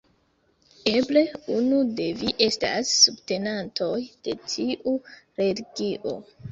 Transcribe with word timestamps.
Eble 0.91 1.21
unu 1.57 1.83
de 1.99 2.09
vi 2.23 2.33
estas 2.47 2.97
subtenantoj 3.05 3.95
de 4.29 4.37
tiu 4.51 5.01
religio. 5.45 6.23